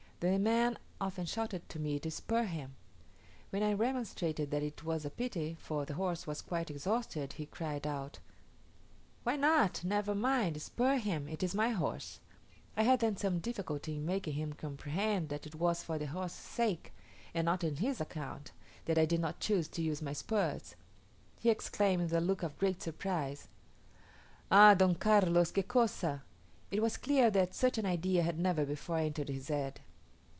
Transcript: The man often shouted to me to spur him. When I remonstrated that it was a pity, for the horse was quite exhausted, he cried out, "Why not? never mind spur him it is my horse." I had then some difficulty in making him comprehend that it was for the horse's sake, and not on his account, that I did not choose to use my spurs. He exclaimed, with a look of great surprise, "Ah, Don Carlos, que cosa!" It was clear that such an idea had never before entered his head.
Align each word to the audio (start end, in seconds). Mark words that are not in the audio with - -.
The 0.23 0.37
man 0.37 0.77
often 0.99 1.25
shouted 1.25 1.67
to 1.69 1.79
me 1.79 1.97
to 1.97 2.11
spur 2.11 2.43
him. 2.43 2.75
When 3.49 3.63
I 3.63 3.73
remonstrated 3.73 4.51
that 4.51 4.61
it 4.61 4.83
was 4.83 5.03
a 5.03 5.09
pity, 5.09 5.55
for 5.59 5.83
the 5.83 5.95
horse 5.95 6.27
was 6.27 6.43
quite 6.43 6.69
exhausted, 6.69 7.33
he 7.33 7.47
cried 7.47 7.87
out, 7.87 8.19
"Why 9.23 9.35
not? 9.35 9.83
never 9.83 10.13
mind 10.13 10.61
spur 10.61 10.97
him 10.97 11.27
it 11.27 11.41
is 11.41 11.55
my 11.55 11.69
horse." 11.69 12.19
I 12.77 12.83
had 12.83 12.99
then 12.99 13.17
some 13.17 13.39
difficulty 13.39 13.95
in 13.95 14.05
making 14.05 14.33
him 14.33 14.53
comprehend 14.53 15.29
that 15.29 15.47
it 15.47 15.55
was 15.55 15.81
for 15.81 15.97
the 15.97 16.05
horse's 16.05 16.37
sake, 16.37 16.93
and 17.33 17.45
not 17.45 17.63
on 17.63 17.77
his 17.77 17.99
account, 17.99 18.51
that 18.85 18.99
I 18.99 19.05
did 19.07 19.21
not 19.21 19.39
choose 19.39 19.67
to 19.69 19.81
use 19.81 20.03
my 20.03 20.13
spurs. 20.13 20.75
He 21.39 21.49
exclaimed, 21.49 22.03
with 22.03 22.13
a 22.13 22.21
look 22.21 22.43
of 22.43 22.59
great 22.59 22.83
surprise, 22.83 23.47
"Ah, 24.51 24.75
Don 24.75 24.93
Carlos, 24.93 25.49
que 25.49 25.63
cosa!" 25.63 26.21
It 26.69 26.79
was 26.83 26.95
clear 26.97 27.31
that 27.31 27.55
such 27.55 27.79
an 27.79 27.87
idea 27.87 28.21
had 28.21 28.37
never 28.37 28.65
before 28.67 28.97
entered 28.99 29.29
his 29.29 29.47
head. 29.47 29.81